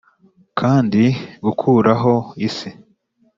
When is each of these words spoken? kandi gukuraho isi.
kandi 0.59 1.03
gukuraho 1.45 2.13
isi. 2.47 2.69